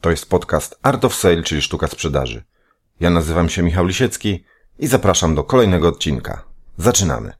To 0.00 0.10
jest 0.10 0.28
podcast 0.28 0.78
Art 0.82 1.04
of 1.04 1.14
Sale, 1.14 1.42
czyli 1.42 1.62
sztuka 1.62 1.88
sprzedaży. 1.88 2.42
Ja 3.00 3.10
nazywam 3.10 3.48
się 3.48 3.62
Michał 3.62 3.86
Lisiecki 3.86 4.44
i 4.78 4.86
zapraszam 4.86 5.34
do 5.34 5.44
kolejnego 5.44 5.88
odcinka. 5.88 6.44
Zaczynamy. 6.76 7.32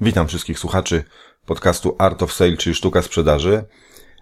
Witam 0.00 0.28
wszystkich 0.28 0.58
słuchaczy 0.58 1.04
podcastu 1.46 1.96
Art 1.98 2.22
of 2.22 2.32
Sale, 2.32 2.56
czyli 2.56 2.74
sztuka 2.74 3.02
sprzedaży. 3.02 3.64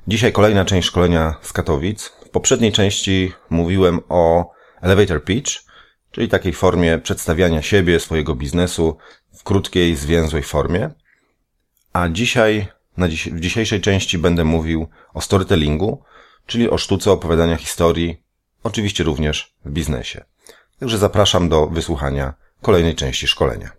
Dzisiaj 0.09 0.33
kolejna 0.33 0.65
część 0.65 0.89
szkolenia 0.89 1.35
z 1.43 1.53
Katowic. 1.53 2.05
W 2.09 2.29
poprzedniej 2.29 2.73
części 2.73 3.33
mówiłem 3.51 4.01
o 4.09 4.51
elevator 4.81 5.25
pitch, 5.25 5.65
czyli 6.15 6.29
takiej 6.29 6.53
formie 6.53 6.99
przedstawiania 6.99 7.63
siebie, 7.63 8.01
swojego 8.01 8.35
biznesu 8.35 8.97
w 9.33 9.43
krótkiej, 9.43 9.97
zwięzłej 9.97 10.43
formie. 10.43 10.91
A 11.93 12.09
dzisiaj, 12.09 12.67
dziś, 13.09 13.29
w 13.29 13.41
dzisiejszej 13.41 13.81
części 13.81 14.19
będę 14.19 14.45
mówił 14.45 14.87
o 15.15 15.21
storytellingu, 15.21 16.03
czyli 16.47 16.71
o 16.71 16.79
sztuce 16.79 17.13
opowiadania 17.13 17.57
historii, 17.57 18.23
oczywiście 18.63 19.05
również 19.05 19.55
w 19.65 19.71
biznesie. 19.71 20.25
Także 20.81 20.99
zapraszam 20.99 21.49
do 21.49 21.67
wysłuchania 21.67 22.35
kolejnej 22.63 22.95
części 22.95 23.27
szkolenia. 23.27 23.71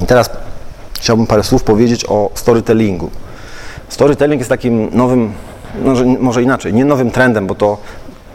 I 0.00 0.06
teraz 0.06 0.43
chciałbym 1.04 1.26
parę 1.26 1.42
słów 1.42 1.62
powiedzieć 1.62 2.04
o 2.08 2.30
storytellingu. 2.34 3.10
Storytelling 3.88 4.40
jest 4.40 4.48
takim 4.48 4.88
nowym, 4.92 5.32
może, 5.84 6.04
może 6.04 6.42
inaczej, 6.42 6.74
nie 6.74 6.84
nowym 6.84 7.10
trendem, 7.10 7.46
bo 7.46 7.54
to 7.54 7.78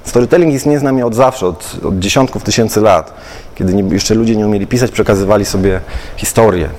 storytelling 0.04 0.54
istnieje 0.54 0.80
z 0.80 0.84
nami 0.84 1.04
od 1.04 1.16
zawsze, 1.16 1.48
od, 1.48 1.76
od 1.84 2.00
dziesiątków 2.00 2.44
tysięcy 2.44 2.82
lat. 2.82 3.14
Kiedy 3.56 3.74
nie, 3.74 3.94
jeszcze 3.94 4.16
ludzie 4.16 4.36
nie 4.36 4.46
umieli 4.48 4.68
pisać, 4.68 4.92
przekazywali 4.92 5.46
sobie 5.46 5.82
historię. 6.18 6.70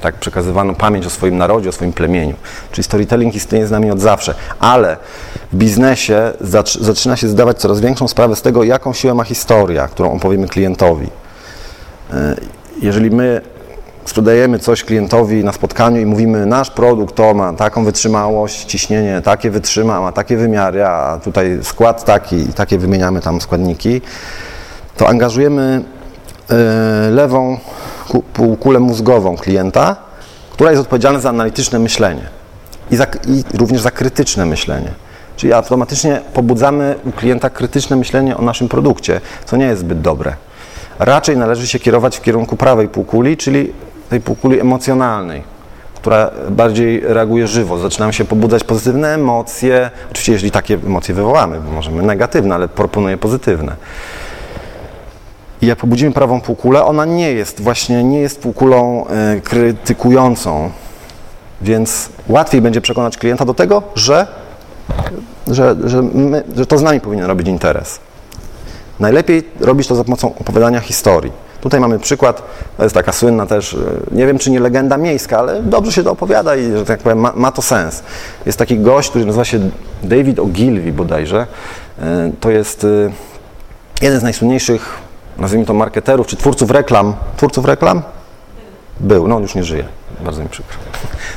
Tak, 0.00 0.14
przekazywano 0.14 0.74
pamięć 0.74 1.06
o 1.06 1.10
swoim 1.10 1.36
narodzie, 1.36 1.68
o 1.68 1.72
swoim 1.72 1.92
plemieniu. 1.92 2.34
Czyli 2.72 2.84
storytelling 2.84 3.34
istnieje 3.34 3.66
z 3.66 3.70
nami 3.70 3.90
od 3.90 4.00
zawsze. 4.00 4.34
Ale 4.58 4.96
w 5.52 5.56
biznesie 5.56 6.32
zaczyna 6.80 7.16
się 7.16 7.28
zdawać 7.28 7.58
coraz 7.58 7.80
większą 7.80 8.08
sprawę 8.08 8.36
z 8.36 8.42
tego, 8.42 8.64
jaką 8.64 8.92
siłę 8.92 9.14
ma 9.14 9.24
historia, 9.24 9.88
którą 9.88 10.12
opowiemy 10.12 10.48
klientowi. 10.48 11.06
E, 12.12 12.36
jeżeli 12.82 13.10
my 13.10 13.53
sprzedajemy 14.04 14.58
coś 14.58 14.84
klientowi 14.84 15.44
na 15.44 15.52
spotkaniu 15.52 16.00
i 16.00 16.06
mówimy, 16.06 16.46
nasz 16.46 16.70
produkt 16.70 17.14
to 17.14 17.34
ma 17.34 17.52
taką 17.52 17.84
wytrzymałość, 17.84 18.64
ciśnienie 18.64 19.20
takie 19.24 19.50
wytrzyma, 19.50 20.00
ma 20.00 20.12
takie 20.12 20.36
wymiary, 20.36 20.84
a 20.84 21.20
tutaj 21.24 21.58
skład 21.62 22.04
taki 22.04 22.36
i 22.36 22.52
takie 22.52 22.78
wymieniamy 22.78 23.20
tam 23.20 23.40
składniki, 23.40 24.00
to 24.96 25.08
angażujemy 25.08 25.82
y, 26.50 27.10
lewą 27.10 27.58
półkulę 28.32 28.80
mózgową 28.80 29.36
klienta, 29.36 29.96
która 30.52 30.70
jest 30.70 30.82
odpowiedzialna 30.82 31.20
za 31.20 31.28
analityczne 31.28 31.78
myślenie 31.78 32.28
i, 32.90 32.96
za, 32.96 33.04
i 33.04 33.58
również 33.58 33.82
za 33.82 33.90
krytyczne 33.90 34.46
myślenie. 34.46 34.90
Czyli 35.36 35.52
automatycznie 35.52 36.20
pobudzamy 36.34 36.94
u 37.04 37.12
klienta 37.12 37.50
krytyczne 37.50 37.96
myślenie 37.96 38.36
o 38.36 38.42
naszym 38.42 38.68
produkcie, 38.68 39.20
co 39.44 39.56
nie 39.56 39.66
jest 39.66 39.80
zbyt 39.80 40.00
dobre. 40.00 40.36
Raczej 40.98 41.36
należy 41.36 41.66
się 41.66 41.78
kierować 41.78 42.16
w 42.16 42.22
kierunku 42.22 42.56
prawej 42.56 42.88
półkuli, 42.88 43.36
czyli 43.36 43.72
tej 44.08 44.20
półkuli 44.20 44.60
emocjonalnej, 44.60 45.42
która 45.94 46.30
bardziej 46.50 47.00
reaguje 47.00 47.46
żywo. 47.46 47.78
Zaczynamy 47.78 48.12
się 48.12 48.24
pobudzać 48.24 48.64
pozytywne 48.64 49.14
emocje. 49.14 49.90
Oczywiście, 50.10 50.32
jeżeli 50.32 50.50
takie 50.50 50.74
emocje 50.74 51.14
wywołamy, 51.14 51.60
możemy 51.60 52.02
negatywne, 52.02 52.54
ale 52.54 52.68
proponuję 52.68 53.16
pozytywne. 53.16 53.76
I 55.62 55.66
jak 55.66 55.78
pobudzimy 55.78 56.12
prawą 56.12 56.40
półkulę, 56.40 56.84
ona 56.84 57.04
nie 57.04 57.32
jest 57.32 57.60
właśnie, 57.60 58.04
nie 58.04 58.20
jest 58.20 58.40
półkulą 58.40 59.06
y, 59.36 59.40
krytykującą, 59.40 60.70
więc 61.62 62.08
łatwiej 62.28 62.60
będzie 62.60 62.80
przekonać 62.80 63.18
klienta 63.18 63.44
do 63.44 63.54
tego, 63.54 63.82
że, 63.94 64.26
że, 65.46 65.76
że, 65.84 66.02
my, 66.02 66.44
że 66.56 66.66
to 66.66 66.78
z 66.78 66.82
nami 66.82 67.00
powinien 67.00 67.26
robić 67.26 67.48
interes. 67.48 68.00
Najlepiej 69.00 69.42
robić 69.60 69.88
to 69.88 69.94
za 69.94 70.04
pomocą 70.04 70.34
opowiadania 70.38 70.80
historii. 70.80 71.43
Tutaj 71.64 71.80
mamy 71.80 71.98
przykład, 71.98 72.42
to 72.76 72.82
jest 72.82 72.94
taka 72.94 73.12
słynna 73.12 73.46
też, 73.46 73.74
e, 73.74 73.78
nie 74.12 74.26
wiem 74.26 74.38
czy 74.38 74.50
nie 74.50 74.60
legenda 74.60 74.96
miejska, 74.96 75.38
ale 75.38 75.62
dobrze 75.62 75.92
się 75.92 76.02
to 76.02 76.10
opowiada 76.10 76.56
i, 76.56 76.72
że 76.72 76.84
tak 76.84 77.00
powiem, 77.00 77.18
ma, 77.18 77.32
ma 77.36 77.52
to 77.52 77.62
sens. 77.62 78.02
Jest 78.46 78.58
taki 78.58 78.78
gość, 78.78 79.10
który 79.10 79.24
nazywa 79.24 79.44
się 79.44 79.70
David 80.02 80.38
Ogilvy 80.38 80.92
bodajże. 80.92 81.46
E, 82.02 82.30
to 82.40 82.50
jest 82.50 82.84
e, 82.84 82.86
jeden 84.02 84.20
z 84.20 84.22
najsłynniejszych, 84.22 84.98
nazwijmy 85.38 85.66
to 85.66 85.74
marketerów, 85.74 86.26
czy 86.26 86.36
twórców 86.36 86.70
reklam. 86.70 87.14
Twórców 87.36 87.64
reklam? 87.64 88.02
Był, 89.00 89.28
no 89.28 89.36
on 89.36 89.42
już 89.42 89.54
nie 89.54 89.64
żyje. 89.64 89.84
Bardzo 90.24 90.42
mi 90.42 90.48
przykro. 90.48 90.76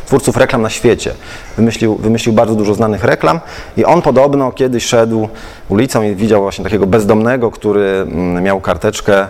Twórców 0.05 0.37
reklam 0.37 0.61
na 0.61 0.69
świecie. 0.69 1.13
Wymyślił, 1.57 1.95
wymyślił 1.95 2.35
bardzo 2.35 2.55
dużo 2.55 2.73
znanych 2.73 3.03
reklam 3.03 3.39
i 3.77 3.85
on 3.85 4.01
podobno 4.01 4.51
kiedyś 4.51 4.85
szedł 4.85 5.29
ulicą 5.69 6.03
i 6.03 6.15
widział 6.15 6.41
właśnie 6.41 6.63
takiego 6.63 6.87
bezdomnego, 6.87 7.51
który 7.51 8.05
mm, 8.11 8.43
miał 8.43 8.61
karteczkę 8.61 9.27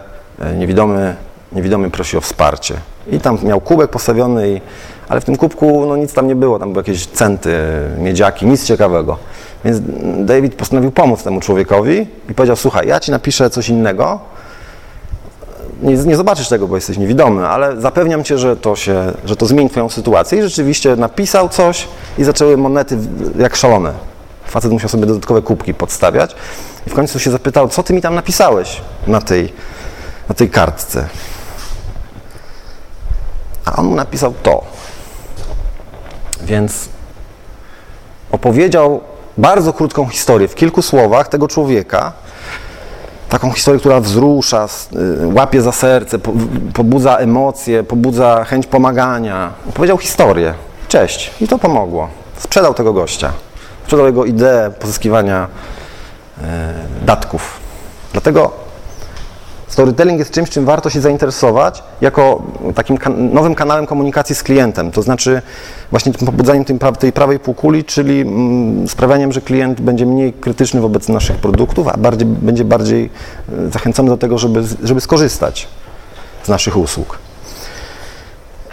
niewidomy, 0.58 1.16
niewidomy 1.52 1.92
prosi 1.92 2.18
o 2.18 2.22
wsparcie. 2.22 2.76
I 3.12 3.20
tam 3.20 3.38
miał 3.44 3.62
kubek 3.62 3.92
postawiony, 3.92 4.50
i, 4.50 4.62
ale 5.10 5.22
w 5.22 5.26
tym 5.26 5.38
kubku 5.38 5.86
no, 5.86 5.98
nic 5.98 6.14
tam 6.14 6.28
nie 6.28 6.36
było, 6.36 6.60
tam 6.60 6.74
były 6.74 6.80
jakieś 6.80 7.06
centy, 7.06 7.58
miedziaki, 7.98 8.46
nic 8.46 8.66
ciekawego. 8.66 9.18
Więc 9.66 9.82
David 10.26 10.56
postanowił 10.56 10.92
pomóc 10.92 11.24
temu 11.24 11.40
człowiekowi 11.40 12.08
i 12.30 12.34
powiedział, 12.34 12.56
słuchaj, 12.56 12.88
ja 12.88 13.00
ci 13.00 13.12
napiszę 13.12 13.50
coś 13.50 13.70
innego, 13.70 14.20
nie, 15.82 15.94
nie, 15.94 16.16
zobaczysz 16.16 16.50
tego, 16.50 16.68
bo 16.68 16.76
jesteś 16.76 16.98
niewidomy, 16.98 17.48
ale 17.48 17.82
zapewniam 17.82 18.24
cię, 18.24 18.38
że 18.38 18.56
to, 18.56 18.76
się, 18.76 19.14
że 19.26 19.36
to 19.36 19.46
zmieni 19.46 19.70
twoją 19.70 19.90
sytuację. 19.90 20.40
I 20.40 20.42
rzeczywiście 20.42 20.96
napisał 20.96 21.50
coś 21.50 21.88
i 22.18 22.24
zaczęły 22.24 22.58
monety 22.58 22.98
jak 23.40 23.56
szalone. 23.56 23.94
Facet 24.46 24.72
musiał 24.72 24.90
sobie 24.90 25.06
dodatkowe 25.06 25.42
kubki 25.42 25.74
podstawiać 25.74 26.36
i 26.88 26.90
w 26.90 26.94
końcu 26.94 27.20
się 27.20 27.32
zapytał, 27.32 27.70
co 27.70 27.84
ty 27.84 27.94
mi 27.94 28.02
tam 28.02 28.16
napisałeś 28.16 28.82
na 29.08 29.22
tej 29.22 29.54
na 30.30 30.36
tej 30.36 30.50
kartce. 30.50 31.08
A 33.66 33.76
on 33.76 33.86
mu 33.86 33.96
napisał 33.96 34.34
to. 34.44 34.64
Więc 36.42 36.90
opowiedział 38.32 39.02
bardzo 39.38 39.74
krótką 39.74 40.08
historię 40.08 40.48
w 40.48 40.56
kilku 40.56 40.82
słowach 40.82 41.28
tego 41.28 41.48
człowieka, 41.48 42.14
taką 43.30 43.52
historię, 43.52 43.80
która 43.80 44.00
wzrusza, 44.00 44.68
y, 44.96 45.28
łapie 45.34 45.62
za 45.62 45.72
serce, 45.72 46.20
pobudza 46.74 47.18
emocje, 47.18 47.84
pobudza 47.84 48.44
chęć 48.44 48.68
pomagania. 48.68 49.52
Opowiedział 49.70 49.98
historię. 49.98 50.54
Cześć. 50.88 51.32
I 51.42 51.48
to 51.48 51.58
pomogło. 51.58 52.10
Sprzedał 52.38 52.74
tego 52.74 52.94
gościa. 52.94 53.32
Sprzedał 53.84 54.06
jego 54.06 54.26
ideę 54.26 54.72
pozyskiwania 54.72 55.48
e, 56.42 56.74
datków. 57.06 57.60
Dlatego 58.12 58.67
Storytelling 59.68 60.20
jest 60.20 60.32
czymś, 60.32 60.50
czym 60.50 60.66
warto 60.66 60.90
się 60.90 61.02
zainteresować 61.02 61.84
jako 62.02 62.44
takim 62.76 62.98
kan 62.98 63.34
nowym 63.34 63.56
kanałem 63.56 63.86
komunikacji 63.86 64.36
z 64.36 64.44
klientem, 64.44 64.92
to 64.92 65.02
znaczy 65.02 65.42
właśnie 65.92 66.14
tym 66.14 66.28
pobudzaniem 66.28 66.66
tej, 66.66 66.80
pra 66.80 66.92
tej 66.92 67.12
prawej 67.12 67.40
półkuli, 67.40 67.84
czyli 67.84 68.22
mm, 68.22 68.88
sprawianiem, 68.88 69.34
że 69.34 69.42
klient 69.42 69.82
będzie 69.82 70.06
mniej 70.06 70.34
krytyczny 70.34 70.82
wobec 70.82 71.10
naszych 71.10 71.38
produktów, 71.38 71.88
a 71.88 71.98
bardziej, 71.98 72.28
będzie 72.28 72.66
bardziej 72.66 73.10
e, 73.68 73.72
zachęcony 73.72 74.10
do 74.10 74.18
tego, 74.18 74.38
żeby, 74.38 74.64
żeby 74.84 75.02
skorzystać 75.02 75.68
z 76.44 76.50
naszych 76.50 76.78
usług. 76.78 77.20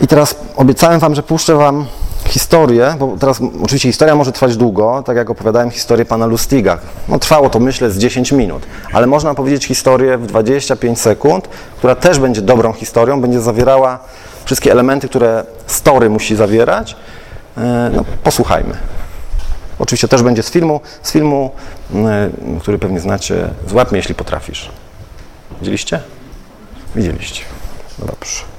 I 0.01 0.07
teraz 0.07 0.37
obiecałem 0.57 1.01
Wam, 1.01 1.15
że 1.15 1.23
puszczę 1.23 1.55
Wam 1.55 1.87
historię, 2.25 2.95
bo 2.99 3.17
teraz 3.21 3.41
oczywiście 3.63 3.89
historia 3.89 4.15
może 4.15 4.33
trwać 4.33 4.57
długo, 4.57 5.03
tak 5.07 5.17
jak 5.17 5.31
opowiadałem 5.31 5.71
historię 5.71 6.05
pana 6.05 6.27
Lustiga. 6.27 6.79
No, 7.09 7.19
trwało 7.19 7.51
to 7.51 7.61
myślę 7.61 7.91
z 7.91 7.99
10 7.99 8.33
minut, 8.33 8.67
ale 8.93 9.07
można 9.07 9.35
powiedzieć 9.35 9.67
historię 9.67 10.19
w 10.19 10.27
25 10.27 11.01
sekund, 11.01 11.49
która 11.79 11.95
też 11.95 12.19
będzie 12.19 12.43
dobrą 12.43 12.73
historią, 12.73 13.21
będzie 13.21 13.41
zawierała 13.41 13.99
wszystkie 14.45 14.73
elementy, 14.73 15.09
które 15.09 15.45
story 15.67 16.11
musi 16.11 16.37
zawierać. 16.37 16.97
E, 17.57 17.91
no, 17.95 18.05
posłuchajmy. 18.23 18.75
Oczywiście 19.79 20.09
też 20.09 20.23
będzie 20.23 20.43
z 20.43 20.51
filmu, 20.51 20.81
z 21.03 21.13
filmu, 21.13 21.51
e, 21.95 22.31
który 22.61 22.79
pewnie 22.79 23.01
znacie, 23.01 23.51
Złap 23.69 23.91
mnie, 23.91 23.99
jeśli 23.99 24.15
potrafisz. 24.15 24.71
Widzieliście? 25.61 26.01
Widzieliście. 26.97 27.45
Dobrze. 27.99 28.54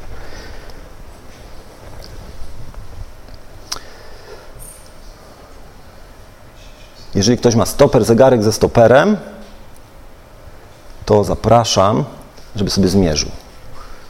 Jeżeli 7.16 7.38
ktoś 7.38 7.56
ma 7.56 7.66
stoper, 7.66 8.06
zegarek 8.06 8.44
ze 8.44 8.54
stoperem, 8.54 9.18
to 11.06 11.24
zapraszam, 11.24 12.04
żeby 12.56 12.70
sobie 12.70 12.88
zmierzył, 12.88 13.30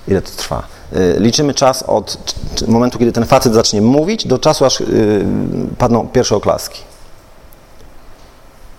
ile 0.08 0.22
to 0.22 0.32
trwa. 0.32 0.64
y, 0.96 1.16
liczymy 1.20 1.54
czas 1.54 1.84
od 1.84 2.18
momentu, 2.68 3.00
kiedy 3.00 3.12
ten 3.12 3.26
facet 3.26 3.54
zacznie 3.54 3.82
mówić, 3.82 4.28
do 4.28 4.40
czasu, 4.40 4.66
aż 4.66 4.82
y, 4.82 5.26
padną 5.78 6.08
pierwsze 6.08 6.36
oklaski. 6.36 6.82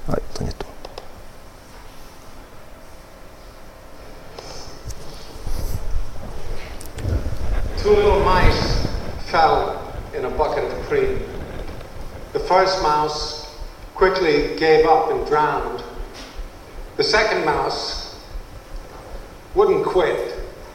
Oj, 0.08 0.16
to 0.34 0.44
nie 0.44 0.52
tu. 0.52 0.66
Two 7.82 7.90
little 7.90 8.18
mice 8.18 8.62
fell 9.32 9.56
in 10.18 10.24
a 10.24 10.30
bucket 10.30 10.64
of 10.64 10.88
cream. 10.88 11.18
The 12.32 12.40
first 12.40 12.82
mouse 12.82 13.45
quickly 13.96 14.54
gave 14.58 14.84
up 14.86 15.10
and 15.10 15.26
drowned. 15.26 15.82
The 16.98 17.04
second 17.04 17.44
mouse 17.46 18.20
wouldn't 19.54 19.86
quit. 19.86 20.34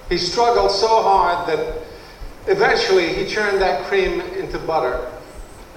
He 0.09 0.17
struggled 0.17 0.71
so 0.71 1.03
hard 1.03 1.47
that 1.47 1.83
eventually 2.47 3.13
he 3.13 3.25
turned 3.31 3.61
that 3.61 3.85
cream 3.85 4.21
into 4.21 4.57
butter 4.59 5.11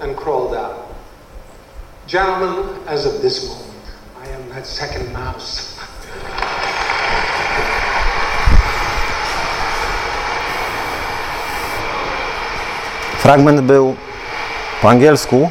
and 0.00 0.16
crawled 0.16 0.54
out. 0.54 0.94
Gentlemen, 2.06 2.80
as 2.86 3.04
of 3.04 3.20
this 3.20 3.46
moment, 3.48 3.84
I 4.18 4.26
am 4.28 4.48
that 4.48 4.66
second 4.66 5.12
mouse. 5.12 5.70
Fragment 13.20 13.60
był 13.60 13.96
po 14.80 14.88
angielsku, 14.88 15.50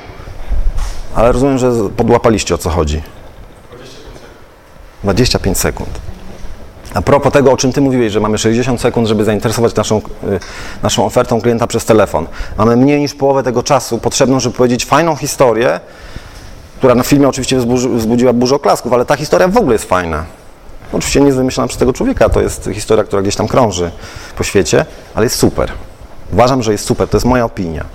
ale 1.15 1.31
rozumiem, 1.31 1.57
że 1.57 1.71
podłapaliście 1.97 2.55
o 2.55 2.57
co 2.57 2.69
chodzi. 2.69 3.01
25 5.03 5.57
sekund. 5.57 5.89
A 6.93 7.01
propos 7.01 7.33
tego, 7.33 7.51
o 7.51 7.57
czym 7.57 7.73
Ty 7.73 7.81
mówiłeś, 7.81 8.13
że 8.13 8.19
mamy 8.19 8.37
60 8.37 8.81
sekund, 8.81 9.07
żeby 9.07 9.23
zainteresować 9.23 9.75
naszą, 9.75 9.97
y, 9.97 10.39
naszą 10.83 11.05
ofertą 11.05 11.41
klienta 11.41 11.67
przez 11.67 11.85
telefon. 11.85 12.27
Mamy 12.57 12.75
mniej 12.75 12.99
niż 12.99 13.13
połowę 13.13 13.43
tego 13.43 13.63
czasu 13.63 13.97
potrzebną, 13.97 14.39
żeby 14.39 14.57
powiedzieć 14.57 14.85
fajną 14.85 15.15
historię, 15.15 15.79
która 16.77 16.95
na 16.95 17.03
filmie 17.03 17.27
oczywiście 17.27 17.57
wzbudziła 17.95 18.33
burzę 18.33 18.55
oklasków, 18.55 18.93
ale 18.93 19.05
ta 19.05 19.15
historia 19.15 19.47
w 19.47 19.57
ogóle 19.57 19.73
jest 19.73 19.85
fajna. 19.85 20.25
Oczywiście 20.93 21.19
nie 21.19 21.25
jest 21.25 21.37
wymyślona 21.37 21.67
przez 21.67 21.79
tego 21.79 21.93
człowieka, 21.93 22.29
to 22.29 22.41
jest 22.41 22.69
historia, 22.73 23.03
która 23.03 23.21
gdzieś 23.21 23.35
tam 23.35 23.47
krąży 23.47 23.91
po 24.37 24.43
świecie, 24.43 24.85
ale 25.15 25.25
jest 25.25 25.35
super. 25.35 25.71
Uważam, 26.33 26.63
że 26.63 26.71
jest 26.71 26.85
super, 26.85 27.07
to 27.07 27.17
jest 27.17 27.25
moja 27.25 27.45
opinia. 27.45 27.85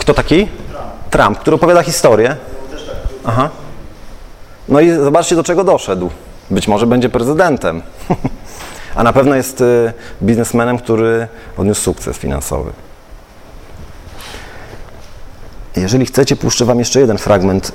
Kto 0.00 0.14
taki? 0.14 0.48
Trump, 1.10 1.38
który 1.38 1.54
opowiada 1.54 1.82
historię. 1.82 2.36
Aha. 3.24 3.48
No 4.68 4.80
i 4.80 4.90
zobaczcie, 4.90 5.36
do 5.36 5.42
czego 5.42 5.64
doszedł. 5.64 6.10
Być 6.50 6.68
może 6.68 6.86
będzie 6.86 7.08
prezydentem. 7.08 7.82
A 8.94 9.02
na 9.02 9.12
pewno 9.12 9.34
jest 9.34 9.60
y, 9.60 9.92
biznesmenem, 10.22 10.78
który 10.78 11.28
odniósł 11.56 11.82
sukces 11.82 12.16
finansowy. 12.16 12.72
Jeżeli 15.76 16.06
chcecie, 16.06 16.36
puszczę 16.36 16.64
Wam 16.64 16.78
jeszcze 16.78 17.00
jeden 17.00 17.18
fragment. 17.18 17.72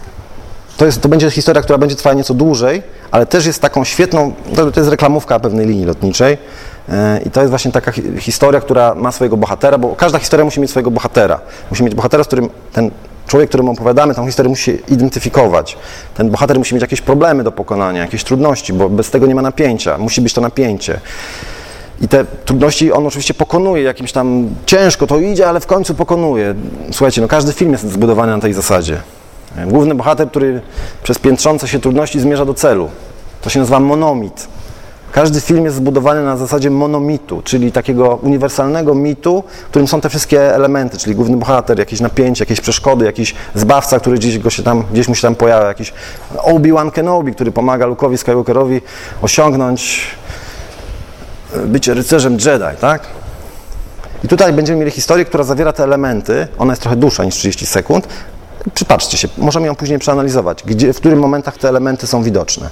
To, 0.78 0.86
jest, 0.86 1.01
to 1.01 1.10
będzie 1.10 1.31
historia, 1.31 1.62
która 1.62 1.78
będzie 1.78 1.95
trwała 1.95 2.13
nieco 2.13 2.33
dłużej, 2.33 2.83
ale 3.12 3.25
też 3.25 3.45
jest 3.45 3.62
taką 3.62 3.83
świetną, 3.83 4.33
to 4.56 4.80
jest 4.80 4.89
reklamówka 4.89 5.39
pewnej 5.39 5.68
linii 5.68 5.86
lotniczej. 5.86 6.38
I 7.26 7.32
to 7.32 7.40
jest 7.42 7.50
właśnie 7.50 7.72
taka 7.72 7.92
hi- 7.92 8.04
historia, 8.20 8.62
która 8.62 8.96
ma 8.96 9.12
swojego 9.12 9.38
bohatera, 9.38 9.78
bo 9.78 9.96
każda 9.96 10.20
historia 10.20 10.46
musi 10.46 10.60
mieć 10.62 10.70
swojego 10.70 10.92
bohatera. 10.92 11.40
Musi 11.70 11.84
mieć 11.84 11.96
bohatera, 11.96 12.24
z 12.24 12.28
którym 12.28 12.50
ten 12.74 12.92
człowiek, 13.28 13.50
któremu 13.50 13.72
opowiadamy, 13.72 14.16
tą 14.16 14.26
historię 14.26 14.50
musi 14.50 14.78
identyfikować. 14.88 15.78
Ten 16.16 16.30
bohater 16.30 16.58
musi 16.60 16.76
mieć 16.76 16.82
jakieś 16.82 17.02
problemy 17.02 17.44
do 17.44 17.52
pokonania, 17.52 18.02
jakieś 18.02 18.24
trudności, 18.24 18.74
bo 18.74 18.90
bez 18.90 19.12
tego 19.12 19.28
nie 19.28 19.36
ma 19.36 19.42
napięcia. 19.42 19.98
Musi 19.98 20.22
być 20.22 20.34
to 20.34 20.42
napięcie. 20.42 21.00
I 22.02 22.08
te 22.08 22.26
trudności 22.46 22.92
on 22.92 23.08
oczywiście 23.08 23.34
pokonuje, 23.34 23.84
jakimś 23.84 24.12
tam 24.12 24.50
ciężko 24.66 25.08
to 25.08 25.18
idzie, 25.20 25.50
ale 25.50 25.60
w 25.60 25.66
końcu 25.66 25.96
pokonuje. 25.96 26.56
Słuchajcie, 26.92 27.22
no 27.22 27.28
każdy 27.28 27.54
film 27.54 27.72
jest 27.72 27.92
zbudowany 27.92 28.31
na 28.31 28.42
tej 28.42 28.54
zasadzie. 28.54 28.98
Główny 29.68 29.96
bohater, 29.96 30.30
który 30.30 30.62
przez 31.04 31.20
piętrzące 31.20 31.68
się 31.68 31.80
trudności 31.80 32.20
zmierza 32.20 32.46
do 32.46 32.54
celu. 32.54 32.90
To 33.42 33.50
się 33.50 33.60
nazywa 33.60 33.80
monomit. 33.80 34.48
Każdy 35.16 35.42
film 35.42 35.66
jest 35.66 35.78
zbudowany 35.78 36.24
na 36.24 36.38
zasadzie 36.38 36.70
monomitu, 36.70 37.42
czyli 37.42 37.72
takiego 37.72 38.16
uniwersalnego 38.16 38.96
mitu, 38.96 39.44
w 39.66 39.70
którym 39.70 39.88
są 39.88 40.02
te 40.02 40.10
wszystkie 40.10 40.56
elementy, 40.56 40.98
czyli 40.98 41.16
główny 41.16 41.38
bohater, 41.38 41.80
jakieś 41.80 42.00
napięcie, 42.00 42.42
jakieś 42.42 42.62
przeszkody, 42.62 43.06
jakiś 43.06 43.36
zbawca, 43.56 44.00
który 44.00 44.18
gdzieś, 44.18 44.40
go 44.40 44.50
się 44.50 44.64
tam, 44.64 44.84
gdzieś 44.92 45.08
mu 45.08 45.16
się 45.16 45.22
tam 45.22 45.36
pojawia, 45.36 45.68
jakiś 45.68 45.94
Obi-Wan 46.38 46.92
Kenobi, 46.92 47.34
który 47.34 47.52
pomaga 47.52 47.88
Luke'owi 47.88 48.18
Skywalkerowi 48.18 48.82
osiągnąć 49.22 50.08
bycie 51.66 51.94
rycerzem 51.94 52.34
Jedi, 52.34 52.78
tak? 52.82 53.02
I 54.24 54.28
tutaj 54.28 54.54
będziemy 54.54 54.80
mieli 54.80 54.92
historię, 54.92 55.26
która 55.26 55.44
zawiera 55.44 55.74
te 55.74 55.84
elementy. 55.84 56.48
Ona 56.58 56.72
jest 56.72 56.82
trochę 56.82 56.96
dłuższa 56.96 57.24
niż 57.24 57.36
30 57.36 57.66
sekund. 57.66 58.08
Przypatrzcie 58.74 59.18
się, 59.18 59.28
możemy 59.38 59.68
ją 59.68 59.76
później 59.76 60.00
przeanalizować, 60.00 60.64
gdzie, 60.64 60.94
w 60.94 60.98
których 60.98 61.20
momentach 61.20 61.58
te 61.58 61.70
elementy 61.70 62.08
są 62.08 62.24
widoczne. 62.24 62.70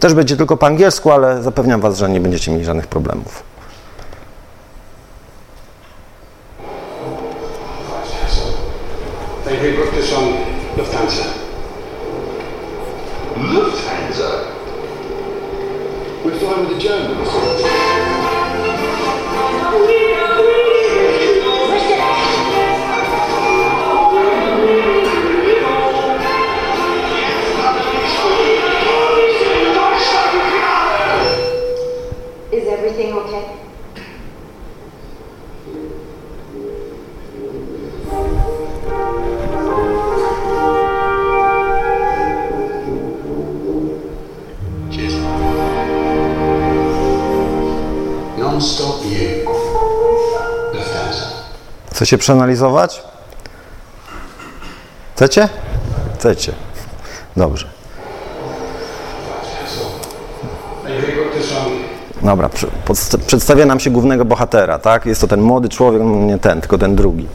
Też 0.00 0.14
będzie 0.14 0.36
tylko 0.36 0.56
po 0.56 0.66
angielsku, 0.66 1.10
ale 1.10 1.42
zapewniam 1.42 1.80
Was, 1.80 1.98
że 1.98 2.08
nie 2.08 2.20
będziecie 2.20 2.52
mieli 2.52 2.64
żadnych 2.64 2.86
problemów. 2.86 3.42
Lufthansa. 10.78 11.24
Lufthansa? 13.36 14.30
We're 16.24 16.38
flying 16.38 16.68
with 16.68 16.76
the 16.76 16.88
Germans. 16.88 17.28
Chcecie 51.92 52.18
przeanalizować? 52.18 53.02
Chcecie? 55.14 55.48
Chcecie. 56.14 56.52
Dobrze. 57.36 57.66
Dobra, 62.22 62.50
przedstawia 63.26 63.66
nam 63.66 63.80
się 63.80 63.90
głównego 63.90 64.24
bohatera, 64.24 64.78
tak? 64.78 65.06
Jest 65.06 65.20
to 65.20 65.26
ten 65.26 65.40
młody 65.40 65.68
człowiek, 65.68 66.02
no 66.02 66.16
nie 66.16 66.38
ten, 66.38 66.60
tylko 66.60 66.78
ten 66.78 66.96
drugi. 66.96 67.26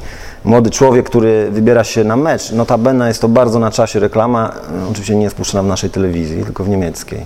Młody 0.44 0.70
człowiek, 0.70 1.10
który 1.10 1.51
wybiera 1.51 1.84
się 1.84 2.03
na 2.03 2.15
mecz. 2.15 2.51
Notabene 2.51 3.08
jest 3.08 3.22
to 3.22 3.27
bardzo 3.27 3.60
na 3.60 3.72
czasie 3.72 4.00
reklama. 4.00 4.53
Oczywiście 4.92 5.15
nie 5.15 5.24
jest 5.24 5.36
puszczona 5.36 5.63
w 5.63 5.68
naszej 5.68 5.89
telewizji, 5.89 6.44
tylko 6.44 6.63
w 6.63 6.70
niemieckiej. 6.70 7.25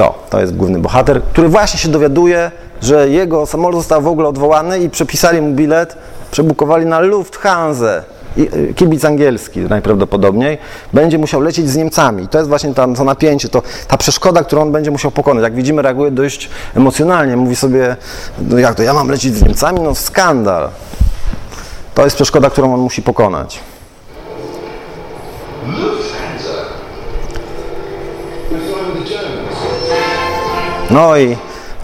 To, 0.00 0.14
to 0.30 0.40
jest 0.40 0.56
główny 0.56 0.78
bohater, 0.78 1.22
który 1.22 1.48
właśnie 1.48 1.80
się 1.80 1.88
dowiaduje, 1.88 2.50
że 2.82 3.08
jego 3.08 3.46
samolot 3.46 3.80
został 3.80 4.02
w 4.02 4.06
ogóle 4.06 4.28
odwołany 4.28 4.78
i 4.78 4.90
przepisali 4.90 5.42
mu 5.42 5.54
bilet, 5.54 5.96
przebukowali 6.30 6.86
na 6.86 7.00
Lufthansa. 7.00 8.02
I, 8.36 8.40
y, 8.40 8.74
kibic 8.74 9.04
angielski 9.04 9.60
najprawdopodobniej 9.60 10.58
będzie 10.92 11.18
musiał 11.18 11.40
lecieć 11.40 11.70
z 11.70 11.76
Niemcami. 11.76 12.22
I 12.22 12.28
to 12.28 12.38
jest 12.38 12.48
właśnie 12.48 12.74
tam 12.74 12.94
to 12.94 13.04
napięcie, 13.04 13.48
to, 13.48 13.62
ta 13.88 13.96
przeszkoda, 13.96 14.44
którą 14.44 14.62
on 14.62 14.72
będzie 14.72 14.90
musiał 14.90 15.10
pokonać. 15.10 15.42
Jak 15.42 15.54
widzimy, 15.54 15.82
reaguje 15.82 16.10
dość 16.10 16.50
emocjonalnie. 16.76 17.36
Mówi 17.36 17.56
sobie, 17.56 17.96
no 18.48 18.58
jak 18.58 18.74
to, 18.74 18.82
ja 18.82 18.94
mam 18.94 19.08
lecieć 19.08 19.34
z 19.34 19.42
Niemcami? 19.42 19.80
No 19.80 19.94
skandal. 19.94 20.68
To 21.94 22.04
jest 22.04 22.16
przeszkoda, 22.16 22.50
którą 22.50 22.74
on 22.74 22.80
musi 22.80 23.02
pokonać. 23.02 23.60
Lufthansa? 25.66 26.54
We're 28.50 28.58
flying 28.58 28.94
with 28.94 29.04
the 29.04 29.14
Germans. 29.14 29.50
No 30.90 31.16
i 31.16 31.36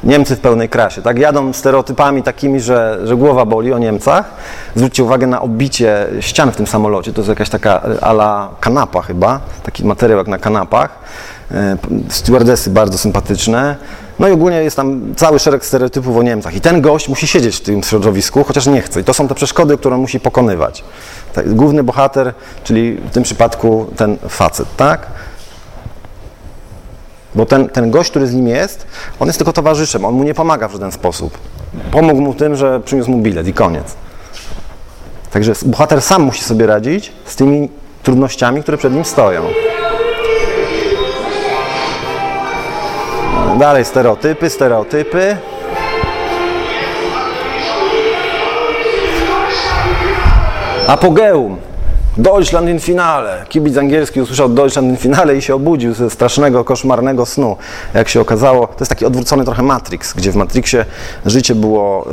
Niemcy 0.04 0.36
w 0.36 0.40
pełnej 0.40 0.68
krasie, 0.68 1.02
tak? 1.02 1.18
Jadą 1.18 1.52
stereotypami 1.52 2.22
takimi, 2.22 2.60
że, 2.60 2.98
że 3.04 3.16
głowa 3.16 3.44
boli 3.44 3.72
o 3.72 3.78
Niemcach. 3.78 4.30
Zwróćcie 4.74 5.04
uwagę 5.04 5.26
na 5.26 5.42
obicie 5.42 6.06
ścian 6.20 6.52
w 6.52 6.56
tym 6.56 6.66
samolocie. 6.66 7.12
To 7.12 7.20
jest 7.20 7.28
jakaś 7.28 7.48
taka 7.48 7.82
ala 8.00 8.48
kanapa 8.60 9.02
chyba, 9.02 9.40
taki 9.62 9.84
materiał 9.84 10.18
jak 10.18 10.28
na 10.28 10.38
kanapach. 10.38 10.98
E, 11.50 11.76
Stewardesy 12.08 12.70
bardzo 12.70 12.98
sympatyczne. 12.98 13.76
No 14.18 14.28
i 14.28 14.32
ogólnie 14.32 14.56
jest 14.56 14.76
tam 14.76 15.14
cały 15.16 15.38
szereg 15.38 15.64
stereotypów 15.64 16.16
o 16.16 16.22
Niemcach. 16.22 16.54
I 16.54 16.60
ten 16.60 16.80
gość 16.80 17.08
musi 17.08 17.26
siedzieć 17.26 17.56
w 17.56 17.60
tym 17.60 17.82
środowisku, 17.82 18.44
chociaż 18.44 18.66
nie 18.66 18.82
chce. 18.82 19.00
I 19.00 19.04
to 19.04 19.14
są 19.14 19.28
te 19.28 19.34
przeszkody, 19.34 19.78
które 19.78 19.96
musi 19.96 20.20
pokonywać. 20.20 20.84
Tak, 21.34 21.54
główny 21.54 21.82
bohater, 21.82 22.34
czyli 22.64 22.94
w 22.94 23.10
tym 23.10 23.22
przypadku 23.22 23.86
ten 23.96 24.18
facet, 24.28 24.68
tak? 24.76 25.06
Bo 27.36 27.46
ten, 27.46 27.68
ten 27.68 27.90
gość, 27.90 28.10
który 28.10 28.26
z 28.26 28.34
nim 28.34 28.48
jest, 28.48 28.86
on 29.20 29.26
jest 29.26 29.38
tylko 29.38 29.52
towarzyszem, 29.52 30.04
on 30.04 30.14
mu 30.14 30.24
nie 30.24 30.34
pomaga 30.34 30.68
w 30.68 30.72
żaden 30.72 30.92
sposób. 30.92 31.38
Pomógł 31.90 32.20
mu 32.20 32.34
tym, 32.34 32.56
że 32.56 32.80
przyniósł 32.80 33.10
mu 33.10 33.18
bilet 33.18 33.48
i 33.48 33.52
koniec. 33.52 33.94
Także 35.32 35.52
bohater 35.66 36.02
sam 36.02 36.22
musi 36.22 36.44
sobie 36.44 36.66
radzić 36.66 37.12
z 37.24 37.36
tymi 37.36 37.68
trudnościami, 38.02 38.62
które 38.62 38.78
przed 38.78 38.92
nim 38.92 39.04
stoją. 39.04 39.42
Dalej 43.58 43.84
stereotypy, 43.84 44.50
stereotypy. 44.50 45.36
Apogeum. 50.86 51.56
Deutschland 52.16 52.68
in 52.68 52.80
finale. 52.80 53.44
Kibic 53.48 53.76
angielski 53.76 54.20
usłyszał 54.20 54.48
Deutschland 54.48 54.88
in 54.88 54.96
finale 54.96 55.36
i 55.36 55.42
się 55.42 55.54
obudził 55.54 55.94
ze 55.94 56.10
strasznego, 56.10 56.64
koszmarnego 56.64 57.26
snu. 57.26 57.56
Jak 57.94 58.08
się 58.08 58.20
okazało, 58.20 58.66
to 58.66 58.76
jest 58.80 58.90
taki 58.90 59.06
odwrócony 59.06 59.44
trochę 59.44 59.62
Matrix, 59.62 60.12
gdzie 60.12 60.32
w 60.32 60.36
Matrixie 60.36 60.84
życie 61.26 61.54
było, 61.54 62.06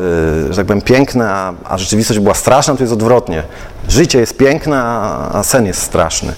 yy, 0.47 0.53
że 0.53 0.55
tak 0.55 0.65
powiem, 0.65 0.81
piękne, 0.81 1.29
a, 1.29 1.53
a 1.63 1.77
rzeczywistość 1.77 2.19
była 2.19 2.33
straszna, 2.33 2.75
to 2.75 2.83
jest 2.83 2.93
odwrotnie. 2.93 3.43
Życie 3.87 4.19
jest 4.19 4.37
piękne, 4.37 4.81
a, 4.83 5.29
a 5.39 5.43
sen 5.43 5.65
jest 5.65 5.81
straszny. 5.81 6.33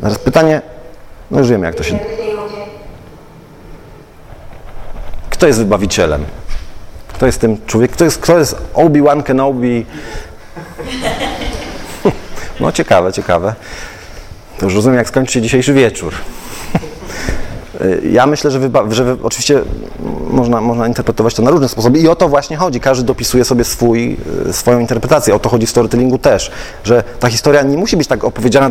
Teraz 0.00 0.18
pytanie, 0.18 0.62
no 1.30 1.38
już 1.38 1.48
wiemy 1.48 1.66
jak 1.66 1.74
to 1.74 1.82
się... 1.82 1.98
Kto 5.30 5.46
jest 5.46 5.58
wybawicielem? 5.58 6.24
Kto 7.08 7.26
jest 7.26 7.40
tym 7.40 7.66
człowiekiem? 7.66 7.94
Kto 7.94 8.04
jest, 8.04 8.18
kto 8.18 8.38
jest 8.38 8.56
Obi-Wan 8.74 9.22
Kenobi? 9.22 9.86
No 12.64 12.72
ciekawe, 12.72 13.12
ciekawe. 13.12 13.54
To 14.58 14.66
już 14.66 14.74
rozumiem, 14.74 14.98
jak 14.98 15.08
skończy 15.08 15.32
się 15.32 15.40
dzisiejszy 15.42 15.72
wieczór. 15.72 16.12
Ja 18.10 18.26
myślę, 18.26 18.50
że, 18.50 18.60
że 18.90 19.04
wy- 19.04 19.16
oczywiście 19.22 19.62
można, 20.30 20.60
można 20.60 20.88
interpretować 20.88 21.34
to 21.34 21.42
na 21.42 21.50
różne 21.50 21.68
sposoby 21.68 21.98
i 21.98 22.08
o 22.08 22.16
to 22.16 22.28
właśnie 22.28 22.56
chodzi. 22.56 22.80
Każdy 22.80 23.04
dopisuje 23.04 23.44
sobie 23.44 23.64
swój, 23.64 24.16
y, 24.48 24.52
swoją 24.52 24.78
interpretację. 24.78 25.34
O 25.34 25.38
to 25.38 25.48
chodzi 25.48 25.66
w 25.66 25.70
storytellingu 25.70 26.18
też, 26.18 26.50
że 26.84 27.04
ta 27.20 27.28
historia 27.28 27.62
nie 27.62 27.76
musi 27.76 27.96
być 27.96 28.08
tak 28.08 28.24
opowiedziana 28.24 28.70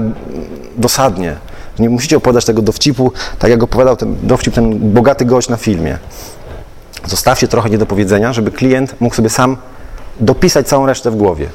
dosadnie. 0.78 1.36
Nie 1.80 1.90
musicie 1.90 2.18
opowiadać 2.18 2.46
tego 2.46 2.62
dowcipu, 2.62 3.12
tak 3.40 3.52
jak 3.52 3.64
opowiadał 3.64 3.98
ten 3.98 4.16
dowcip 4.24 4.54
ten 4.54 4.94
bogaty 4.94 5.26
gość 5.26 5.50
na 5.50 5.58
filmie. 5.58 5.98
Zostawcie 7.06 7.48
trochę 7.48 7.70
niedopowiedzenia, 7.70 8.34
żeby 8.34 8.52
klient 8.52 8.96
mógł 9.02 9.16
sobie 9.16 9.30
sam 9.30 9.58
dopisać 10.20 10.68
całą 10.68 10.86
resztę 10.86 11.12
w 11.12 11.16
głowie. 11.16 11.48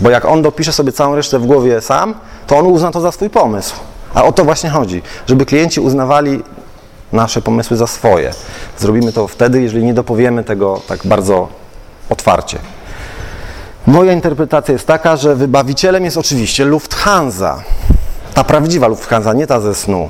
Bo 0.00 0.10
jak 0.10 0.24
on 0.24 0.42
dopisze 0.42 0.72
sobie 0.72 0.92
całą 0.92 1.14
resztę 1.14 1.38
w 1.38 1.46
głowie 1.46 1.80
sam, 1.80 2.14
to 2.46 2.58
on 2.58 2.66
uzna 2.66 2.90
to 2.90 3.00
za 3.00 3.12
swój 3.12 3.30
pomysł. 3.30 3.74
A 4.14 4.24
o 4.24 4.32
to 4.32 4.44
właśnie 4.44 4.70
chodzi, 4.70 5.02
żeby 5.26 5.46
klienci 5.46 5.80
uznawali 5.80 6.42
nasze 7.12 7.42
pomysły 7.42 7.76
za 7.76 7.86
swoje. 7.86 8.32
Zrobimy 8.78 9.12
to 9.12 9.28
wtedy, 9.28 9.62
jeżeli 9.62 9.84
nie 9.84 9.94
dopowiemy 9.94 10.44
tego 10.44 10.80
tak 10.88 11.00
bardzo 11.04 11.48
otwarcie. 12.10 12.58
Moja 13.86 14.12
interpretacja 14.12 14.72
jest 14.72 14.86
taka, 14.86 15.16
że 15.16 15.36
wybawicielem 15.36 16.04
jest 16.04 16.16
oczywiście 16.16 16.64
Lufthansa. 16.64 17.62
Ta 18.34 18.44
prawdziwa 18.44 18.86
Lufthansa, 18.86 19.32
nie 19.32 19.46
ta 19.46 19.60
ze 19.60 19.74
snu. 19.74 20.08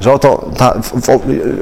Że 0.00 0.12
oto 0.12 0.50
ta, 0.56 0.74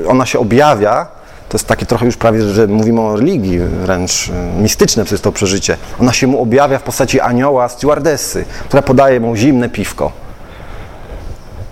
ona 0.08 0.26
się 0.26 0.38
objawia, 0.38 1.06
to 1.48 1.56
jest 1.56 1.66
takie 1.66 1.86
trochę 1.86 2.06
już 2.06 2.16
prawie, 2.16 2.42
że 2.42 2.66
mówimy 2.66 3.00
o 3.00 3.16
religii, 3.16 3.58
wręcz 3.58 4.28
y, 4.28 4.32
mistyczne 4.62 5.04
przez 5.04 5.20
to 5.20 5.32
przeżycie. 5.32 5.76
Ona 6.00 6.12
się 6.12 6.26
mu 6.26 6.42
objawia 6.42 6.78
w 6.78 6.82
postaci 6.82 7.20
anioła, 7.20 7.68
stewardessy, 7.68 8.44
która 8.68 8.82
podaje 8.82 9.20
mu 9.20 9.36
zimne 9.36 9.68
piwko. 9.68 10.12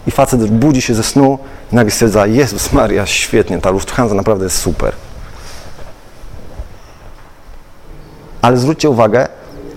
I 0.07 0.11
facet 0.11 0.47
budzi 0.47 0.83
się 0.83 0.95
ze 0.95 1.03
snu 1.03 1.39
i 1.73 1.75
nagle 1.75 1.91
stwierdza, 1.91 2.27
Jezus 2.27 2.73
Maria, 2.73 3.07
świetnie, 3.07 3.59
ta 3.59 3.71
Lufthansa 3.71 4.15
naprawdę 4.15 4.45
jest 4.45 4.59
super. 4.59 4.93
Ale 8.43 8.57
zwróćcie 8.57 8.91
uwagę, 8.91 9.29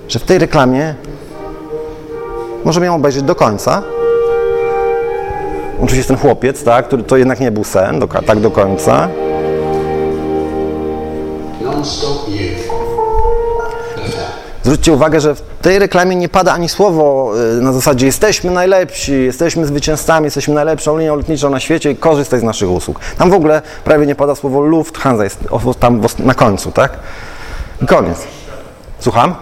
że 0.08 0.20
w 0.20 0.24
tej 0.24 0.38
reklamie 0.38 0.96
możemy 2.66 2.86
ją 2.86 2.96
obejrzeć 2.96 3.24
do 3.24 3.36
końca. 3.36 3.84
Oczywiście 5.76 5.98
jest 5.98 6.08
ten 6.08 6.18
chłopiec, 6.18 6.64
tak, 6.64 6.88
który 6.88 7.04
to 7.04 7.18
jednak 7.18 7.40
nie 7.40 7.52
był 7.52 7.64
sen, 7.64 8.00
do, 8.00 8.08
tak 8.08 8.40
do 8.40 8.52
końca. 8.52 9.10
Zwróćcie 14.64 14.94
uwagę, 14.94 15.22
że 15.22 15.36
w 15.36 15.42
tej 15.62 15.80
reklamie 15.80 16.16
nie 16.16 16.30
pada 16.30 16.54
ani 16.54 16.70
słowo 16.70 17.34
y, 17.58 17.62
na 17.62 17.74
zasadzie 17.74 18.06
jesteśmy 18.06 18.52
najlepsi, 18.52 19.12
jesteśmy 19.12 19.66
zwycięzcami, 19.66 20.26
jesteśmy 20.26 20.54
najlepszą 20.54 20.98
linią 20.98 21.16
lotniczą 21.16 21.50
na 21.50 21.60
świecie 21.60 21.92
i 21.92 21.96
korzystaj 21.96 22.40
z 22.40 22.44
naszych 22.44 22.70
usług. 22.70 23.00
Tam 23.18 23.30
w 23.30 23.34
ogóle 23.34 23.62
prawie 23.84 24.06
nie 24.06 24.16
pada 24.16 24.36
słowo 24.36 24.62
Lufthansa, 24.62 25.24
jest 25.24 25.40
tam 25.80 26.02
na 26.20 26.34
końcu, 26.34 26.72
tak? 26.72 27.00
I 27.82 27.86
koniec. 27.86 28.18
Słucham? 29.00 29.36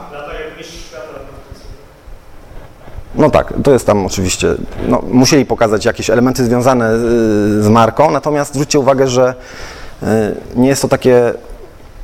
No 3.16 3.30
tak, 3.30 3.54
to 3.64 3.72
jest 3.72 3.88
tam 3.88 4.06
oczywiście, 4.06 4.56
no, 4.88 5.02
musieli 5.12 5.46
pokazać 5.46 5.86
jakieś 5.86 6.10
elementy 6.10 6.46
związane 6.46 6.94
y, 6.94 7.64
z 7.64 7.68
marką, 7.68 8.12
natomiast 8.12 8.54
zwróćcie 8.54 8.80
uwagę, 8.80 9.08
że 9.08 9.34
y, 10.04 10.06
nie 10.56 10.68
jest 10.68 10.82
to 10.82 10.88
takie 10.88 11.34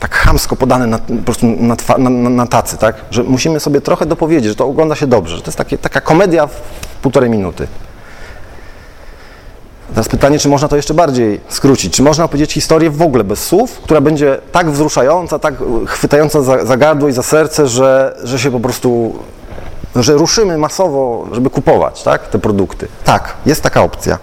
tak 0.02 0.16
chamsko 0.16 0.56
podane 0.56 0.88
na, 0.88 1.00
po 1.00 1.24
prostu 1.26 1.46
na, 1.46 1.76
twa- 1.76 1.98
na, 1.98 2.30
na, 2.30 2.48
tacy, 2.48 2.78
tak? 2.78 2.96
Że 3.12 3.24
musimy 3.24 3.60
sobie 3.60 3.82
trochę 3.82 4.06
dopowiedzieć, 4.06 4.50
że 4.50 4.56
to 4.56 4.66
ogląda 4.66 4.96
się 4.96 5.08
dobrze, 5.08 5.36
że 5.36 5.42
to 5.42 5.48
jest 5.48 5.58
takie, 5.58 5.78
taka 5.78 6.02
komedia 6.02 6.48
w 6.48 6.62
półtorej 7.02 7.30
minuty. 7.30 7.68
Teraz 9.90 10.10
pytanie, 10.10 10.40
czy 10.40 10.50
można 10.50 10.68
to 10.68 10.76
jeszcze 10.76 10.94
bardziej 10.94 11.42
skrócić? 11.50 11.94
Czy 11.94 12.04
można 12.04 12.24
opowiedzieć 12.24 12.54
historię 12.54 12.90
w 12.90 13.02
ogóle 13.02 13.24
bez 13.24 13.44
słów, 13.44 13.80
która 13.84 14.02
będzie 14.02 14.38
tak 14.52 14.72
wzruszająca, 14.72 15.40
tak 15.40 15.54
chwytająca 15.86 16.42
za, 16.42 16.66
za 16.66 16.78
gardło 16.78 17.10
i 17.10 17.12
za 17.12 17.24
serce, 17.24 17.68
że, 17.68 18.16
że 18.24 18.40
się 18.40 18.52
po 18.52 18.60
prostu, 18.60 19.20
że 19.96 20.14
ruszymy 20.14 20.58
masowo, 20.58 21.28
żeby 21.32 21.50
kupować 21.50 22.04
tak, 22.04 22.28
te 22.28 22.40
produkty? 22.40 22.88
Tak, 23.04 23.34
jest 23.46 23.64
taka 23.64 23.82
opcja. 23.82 24.18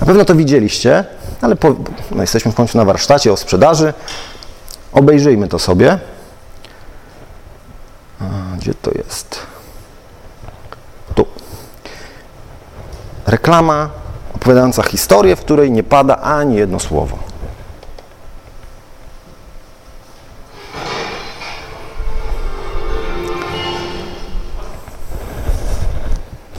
Na 0.00 0.06
pewno 0.06 0.24
to 0.24 0.34
widzieliście, 0.34 1.04
ale 1.40 1.56
po, 1.56 1.74
no 2.10 2.20
jesteśmy 2.20 2.52
w 2.52 2.54
końcu 2.54 2.78
na 2.78 2.84
warsztacie 2.84 3.32
o 3.32 3.36
sprzedaży. 3.36 3.94
Obejrzyjmy 4.96 5.48
to 5.48 5.58
sobie. 5.58 5.98
Gdzie 8.58 8.74
to 8.74 8.90
jest? 8.90 9.46
Tu. 11.14 11.26
Reklama 13.26 13.90
opowiadająca 14.34 14.82
historię, 14.82 15.36
w 15.36 15.40
której 15.40 15.70
nie 15.70 15.82
pada 15.82 16.16
ani 16.16 16.56
jedno 16.56 16.80
słowo. 16.80 17.18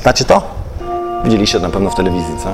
Znacie 0.01 0.25
to? 0.25 0.41
Widzieliście 1.24 1.60
na 1.60 1.70
pewno 1.70 1.89
w 1.89 1.96
telewizji, 1.96 2.36
co? 2.44 2.53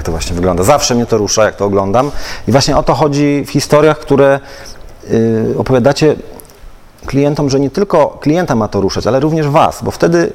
Tak 0.00 0.04
to 0.04 0.12
właśnie 0.12 0.34
wygląda. 0.36 0.62
Zawsze 0.62 0.94
mnie 0.94 1.06
to 1.06 1.18
rusza, 1.18 1.44
jak 1.44 1.56
to 1.56 1.64
oglądam. 1.64 2.10
I 2.48 2.52
właśnie 2.52 2.76
o 2.76 2.82
to 2.82 2.94
chodzi 2.94 3.44
w 3.46 3.50
historiach, 3.50 3.98
które 3.98 4.40
yy, 5.10 5.54
opowiadacie 5.58 6.16
klientom, 7.06 7.50
że 7.50 7.60
nie 7.60 7.70
tylko 7.70 8.18
klienta 8.20 8.54
ma 8.54 8.68
to 8.68 8.80
ruszać, 8.80 9.06
ale 9.06 9.20
również 9.20 9.48
was, 9.48 9.82
bo 9.82 9.90
wtedy 9.90 10.32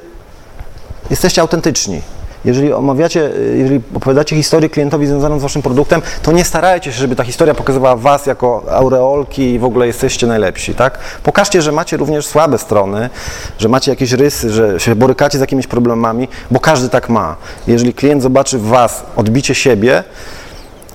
jesteście 1.10 1.40
autentyczni. 1.40 2.02
Jeżeli 2.46 2.72
omawiacie, 2.72 3.30
jeżeli 3.54 3.80
opowiadacie 3.94 4.36
historię 4.36 4.68
klientowi 4.70 5.06
związaną 5.06 5.38
z 5.38 5.42
waszym 5.42 5.62
produktem, 5.62 6.02
to 6.22 6.32
nie 6.32 6.44
starajcie 6.44 6.92
się, 6.92 6.98
żeby 6.98 7.16
ta 7.16 7.24
historia 7.24 7.54
pokazywała 7.54 7.96
was 7.96 8.26
jako 8.26 8.64
aureolki 8.70 9.54
i 9.54 9.58
w 9.58 9.64
ogóle 9.64 9.86
jesteście 9.86 10.26
najlepsi, 10.26 10.74
tak? 10.74 10.98
Pokażcie, 11.22 11.62
że 11.62 11.72
macie 11.72 11.96
również 11.96 12.26
słabe 12.26 12.58
strony, 12.58 13.10
że 13.58 13.68
macie 13.68 13.90
jakieś 13.90 14.12
rysy, 14.12 14.50
że 14.50 14.80
się 14.80 14.94
borykacie 14.94 15.38
z 15.38 15.40
jakimiś 15.40 15.66
problemami, 15.66 16.28
bo 16.50 16.60
każdy 16.60 16.88
tak 16.88 17.08
ma. 17.08 17.36
Jeżeli 17.66 17.94
klient 17.94 18.22
zobaczy 18.22 18.58
w 18.58 18.64
was 18.64 19.04
odbicie 19.16 19.54
siebie, 19.54 20.04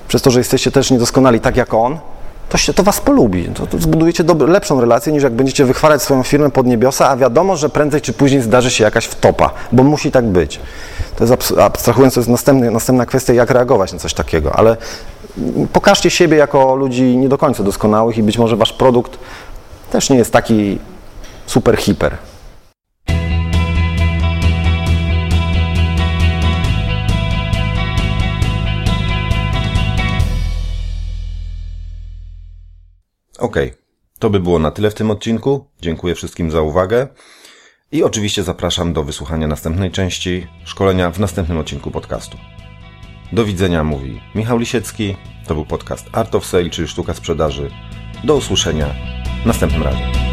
przez 0.07 0.21
to, 0.21 0.31
że 0.31 0.39
jesteście 0.39 0.71
też 0.71 0.91
niedoskonali 0.91 1.39
tak 1.39 1.57
jak 1.57 1.73
on, 1.73 1.99
to, 2.49 2.57
się, 2.57 2.73
to 2.73 2.83
was 2.83 3.01
polubi. 3.01 3.45
To, 3.45 3.67
to 3.67 3.77
zbudujecie 3.77 4.23
lepszą 4.47 4.81
relację 4.81 5.13
niż 5.13 5.23
jak 5.23 5.33
będziecie 5.33 5.65
wychwalać 5.65 6.01
swoją 6.01 6.23
firmę 6.23 6.49
pod 6.49 6.67
niebiosa, 6.67 7.09
a 7.09 7.17
wiadomo, 7.17 7.57
że 7.57 7.69
prędzej 7.69 8.01
czy 8.01 8.13
później 8.13 8.41
zdarzy 8.41 8.71
się 8.71 8.83
jakaś 8.83 9.05
wtopa, 9.05 9.49
bo 9.71 9.83
musi 9.83 10.11
tak 10.11 10.25
być. 10.25 10.59
To 11.15 11.23
jest 11.23 11.33
abs- 11.33 11.61
abstrahując, 11.61 12.13
to 12.13 12.19
jest 12.19 12.29
następny, 12.29 12.71
następna 12.71 13.05
kwestia, 13.05 13.33
jak 13.33 13.51
reagować 13.51 13.93
na 13.93 13.99
coś 13.99 14.13
takiego, 14.13 14.55
ale 14.55 14.77
pokażcie 15.73 16.09
siebie 16.09 16.37
jako 16.37 16.75
ludzi 16.75 17.17
nie 17.17 17.29
do 17.29 17.37
końca 17.37 17.63
doskonałych 17.63 18.17
i 18.17 18.23
być 18.23 18.37
może 18.37 18.55
wasz 18.55 18.73
produkt 18.73 19.17
też 19.91 20.09
nie 20.09 20.17
jest 20.17 20.33
taki 20.33 20.79
super 21.45 21.77
hiper. 21.77 22.17
Okej, 33.39 33.73
to 34.19 34.29
by 34.29 34.39
było 34.39 34.59
na 34.59 34.71
tyle 34.71 34.91
w 34.91 34.93
tym 34.93 35.11
odcinku. 35.11 35.65
Dziękuję 35.81 36.15
wszystkim 36.15 36.51
za 36.51 36.61
uwagę. 36.61 37.07
I 37.91 38.03
oczywiście 38.03 38.43
zapraszam 38.43 38.93
do 38.93 39.03
wysłuchania 39.03 39.47
następnej 39.47 39.91
części 39.91 40.47
szkolenia 40.65 41.11
w 41.11 41.19
następnym 41.19 41.57
odcinku 41.57 41.91
podcastu. 41.91 42.37
Do 43.31 43.45
widzenia 43.45 43.83
mówi 43.83 44.21
Michał 44.35 44.57
Lisiecki. 44.57 45.15
To 45.47 45.53
był 45.53 45.65
podcast 45.65 46.09
Art 46.11 46.35
of 46.35 46.45
Sale, 46.45 46.69
czyli 46.69 46.87
sztuka 46.87 47.13
sprzedaży. 47.13 47.71
Do 48.23 48.35
usłyszenia 48.35 48.95
następnym 49.45 49.83
razem. 49.83 50.30